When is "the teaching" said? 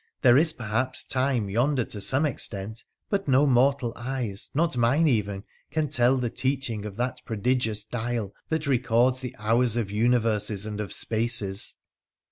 6.17-6.85